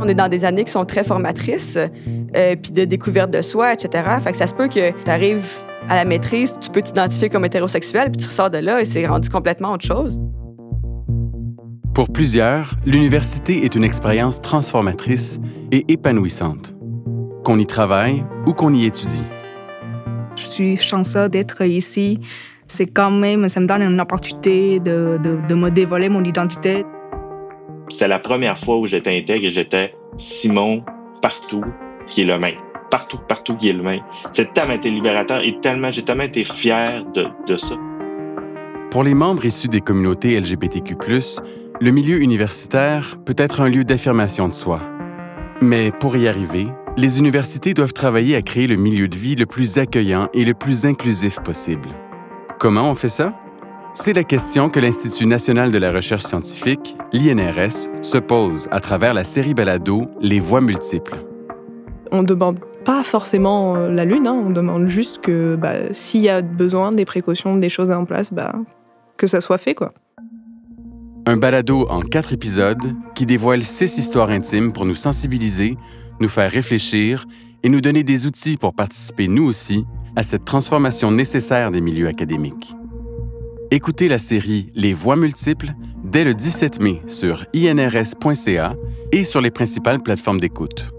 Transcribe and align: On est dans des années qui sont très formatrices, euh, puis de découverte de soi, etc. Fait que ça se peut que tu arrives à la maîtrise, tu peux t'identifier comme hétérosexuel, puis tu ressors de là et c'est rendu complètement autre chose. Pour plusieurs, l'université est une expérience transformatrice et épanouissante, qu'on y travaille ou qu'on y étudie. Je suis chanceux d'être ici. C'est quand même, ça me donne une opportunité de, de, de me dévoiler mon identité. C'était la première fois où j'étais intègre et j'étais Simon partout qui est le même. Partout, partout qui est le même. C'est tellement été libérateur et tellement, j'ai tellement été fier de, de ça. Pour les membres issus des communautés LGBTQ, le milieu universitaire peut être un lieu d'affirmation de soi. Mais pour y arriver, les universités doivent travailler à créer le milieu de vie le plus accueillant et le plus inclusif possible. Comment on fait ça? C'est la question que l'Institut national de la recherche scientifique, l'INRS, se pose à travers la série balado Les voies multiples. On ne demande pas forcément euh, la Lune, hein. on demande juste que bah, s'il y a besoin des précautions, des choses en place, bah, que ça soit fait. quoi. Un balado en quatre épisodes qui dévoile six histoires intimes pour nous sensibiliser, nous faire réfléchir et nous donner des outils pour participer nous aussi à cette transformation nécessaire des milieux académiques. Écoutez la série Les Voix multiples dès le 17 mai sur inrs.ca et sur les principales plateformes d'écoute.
On 0.00 0.08
est 0.08 0.14
dans 0.14 0.28
des 0.28 0.44
années 0.44 0.64
qui 0.64 0.72
sont 0.72 0.84
très 0.84 1.04
formatrices, 1.04 1.76
euh, 1.76 2.56
puis 2.56 2.72
de 2.72 2.84
découverte 2.84 3.30
de 3.30 3.42
soi, 3.42 3.72
etc. 3.72 4.04
Fait 4.20 4.32
que 4.32 4.36
ça 4.36 4.46
se 4.46 4.54
peut 4.54 4.68
que 4.68 4.90
tu 4.90 5.10
arrives 5.10 5.62
à 5.88 5.96
la 5.96 6.04
maîtrise, 6.04 6.58
tu 6.60 6.70
peux 6.70 6.82
t'identifier 6.82 7.28
comme 7.28 7.44
hétérosexuel, 7.44 8.10
puis 8.10 8.22
tu 8.22 8.28
ressors 8.28 8.50
de 8.50 8.58
là 8.58 8.80
et 8.80 8.84
c'est 8.84 9.06
rendu 9.06 9.28
complètement 9.28 9.72
autre 9.72 9.86
chose. 9.86 10.18
Pour 11.94 12.10
plusieurs, 12.10 12.74
l'université 12.84 13.64
est 13.64 13.74
une 13.76 13.84
expérience 13.84 14.40
transformatrice 14.40 15.38
et 15.70 15.84
épanouissante, 15.92 16.74
qu'on 17.44 17.58
y 17.58 17.66
travaille 17.66 18.24
ou 18.46 18.52
qu'on 18.52 18.72
y 18.72 18.84
étudie. 18.84 19.24
Je 20.36 20.46
suis 20.46 20.76
chanceux 20.76 21.28
d'être 21.28 21.62
ici. 21.64 22.18
C'est 22.66 22.86
quand 22.86 23.10
même, 23.10 23.48
ça 23.48 23.60
me 23.60 23.66
donne 23.66 23.82
une 23.82 24.00
opportunité 24.00 24.80
de, 24.80 25.20
de, 25.22 25.38
de 25.46 25.54
me 25.54 25.70
dévoiler 25.70 26.08
mon 26.08 26.24
identité. 26.24 26.84
C'était 27.88 28.08
la 28.08 28.18
première 28.18 28.58
fois 28.58 28.78
où 28.78 28.86
j'étais 28.86 29.16
intègre 29.16 29.46
et 29.46 29.52
j'étais 29.52 29.94
Simon 30.16 30.82
partout 31.20 31.64
qui 32.06 32.22
est 32.22 32.24
le 32.24 32.38
même. 32.38 32.56
Partout, 32.90 33.18
partout 33.28 33.56
qui 33.56 33.68
est 33.68 33.72
le 33.72 33.82
même. 33.82 34.00
C'est 34.32 34.52
tellement 34.54 34.74
été 34.74 34.90
libérateur 34.90 35.40
et 35.42 35.58
tellement, 35.60 35.90
j'ai 35.90 36.02
tellement 36.02 36.24
été 36.24 36.44
fier 36.44 37.04
de, 37.14 37.26
de 37.46 37.56
ça. 37.56 37.74
Pour 38.90 39.02
les 39.02 39.14
membres 39.14 39.44
issus 39.44 39.68
des 39.68 39.80
communautés 39.80 40.38
LGBTQ, 40.38 40.96
le 41.80 41.90
milieu 41.90 42.20
universitaire 42.20 43.18
peut 43.24 43.34
être 43.36 43.60
un 43.60 43.68
lieu 43.68 43.84
d'affirmation 43.84 44.48
de 44.48 44.54
soi. 44.54 44.80
Mais 45.60 45.90
pour 45.90 46.16
y 46.16 46.28
arriver, 46.28 46.66
les 46.96 47.18
universités 47.18 47.74
doivent 47.74 47.92
travailler 47.92 48.36
à 48.36 48.42
créer 48.42 48.66
le 48.66 48.76
milieu 48.76 49.08
de 49.08 49.16
vie 49.16 49.34
le 49.34 49.46
plus 49.46 49.78
accueillant 49.78 50.28
et 50.32 50.44
le 50.44 50.54
plus 50.54 50.86
inclusif 50.86 51.40
possible. 51.40 51.88
Comment 52.60 52.88
on 52.88 52.94
fait 52.94 53.08
ça? 53.08 53.32
C'est 53.96 54.12
la 54.12 54.24
question 54.24 54.70
que 54.70 54.80
l'Institut 54.80 55.24
national 55.24 55.70
de 55.70 55.78
la 55.78 55.92
recherche 55.92 56.24
scientifique, 56.24 56.96
l'INRS, 57.12 57.88
se 58.02 58.18
pose 58.18 58.66
à 58.72 58.80
travers 58.80 59.14
la 59.14 59.22
série 59.22 59.54
balado 59.54 60.08
Les 60.20 60.40
voies 60.40 60.60
multiples. 60.60 61.24
On 62.10 62.22
ne 62.22 62.26
demande 62.26 62.58
pas 62.84 63.04
forcément 63.04 63.76
euh, 63.76 63.88
la 63.92 64.04
Lune, 64.04 64.26
hein. 64.26 64.34
on 64.46 64.50
demande 64.50 64.88
juste 64.88 65.20
que 65.20 65.54
bah, 65.54 65.92
s'il 65.92 66.22
y 66.22 66.28
a 66.28 66.42
besoin 66.42 66.90
des 66.90 67.04
précautions, 67.04 67.56
des 67.56 67.68
choses 67.68 67.92
en 67.92 68.04
place, 68.04 68.32
bah, 68.32 68.56
que 69.16 69.28
ça 69.28 69.40
soit 69.40 69.58
fait. 69.58 69.74
quoi. 69.74 69.94
Un 71.26 71.36
balado 71.36 71.86
en 71.88 72.00
quatre 72.00 72.32
épisodes 72.32 72.94
qui 73.14 73.26
dévoile 73.26 73.62
six 73.62 73.96
histoires 73.96 74.30
intimes 74.30 74.72
pour 74.72 74.86
nous 74.86 74.96
sensibiliser, 74.96 75.76
nous 76.20 76.28
faire 76.28 76.50
réfléchir 76.50 77.26
et 77.62 77.68
nous 77.68 77.80
donner 77.80 78.02
des 78.02 78.26
outils 78.26 78.56
pour 78.56 78.74
participer 78.74 79.28
nous 79.28 79.44
aussi 79.44 79.86
à 80.16 80.24
cette 80.24 80.44
transformation 80.44 81.12
nécessaire 81.12 81.70
des 81.70 81.80
milieux 81.80 82.08
académiques. 82.08 82.74
Écoutez 83.70 84.08
la 84.08 84.18
série 84.18 84.70
Les 84.74 84.92
Voix 84.92 85.16
multiples 85.16 85.72
dès 86.04 86.24
le 86.24 86.34
17 86.34 86.80
mai 86.80 87.00
sur 87.06 87.44
inrs.ca 87.54 88.74
et 89.12 89.24
sur 89.24 89.40
les 89.40 89.50
principales 89.50 90.02
plateformes 90.02 90.40
d'écoute. 90.40 90.93